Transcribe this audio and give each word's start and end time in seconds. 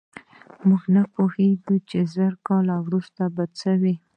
موږ 0.67 0.83
نه 0.95 1.03
پوهېږو 1.13 1.75
چې 1.89 1.97
زر 2.13 2.33
کاله 2.47 2.75
وروسته 2.85 3.23
به 3.35 3.43
څه 3.57 3.71
وي. 3.81 3.95